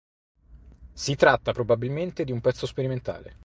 [0.93, 3.37] Si tratta probabilmente di un pezzo sperimentale.